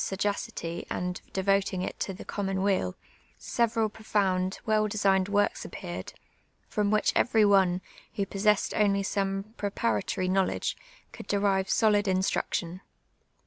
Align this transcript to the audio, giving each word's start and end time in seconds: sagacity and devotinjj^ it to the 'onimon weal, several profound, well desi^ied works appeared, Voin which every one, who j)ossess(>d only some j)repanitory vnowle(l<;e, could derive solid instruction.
sagacity 0.03 0.83
and 0.89 1.21
devotinjj^ 1.31 1.85
it 1.85 1.99
to 1.99 2.11
the 2.11 2.25
'onimon 2.25 2.63
weal, 2.63 2.95
several 3.37 3.87
profound, 3.87 4.57
well 4.65 4.89
desi^ied 4.89 5.29
works 5.29 5.63
appeared, 5.63 6.13
Voin 6.71 6.89
which 6.89 7.13
every 7.15 7.45
one, 7.45 7.81
who 8.15 8.25
j)ossess(>d 8.25 8.73
only 8.83 9.03
some 9.03 9.53
j)repanitory 9.59 10.27
vnowle(l<;e, 10.27 10.75
could 11.11 11.27
derive 11.27 11.69
solid 11.69 12.07
instruction. 12.07 12.81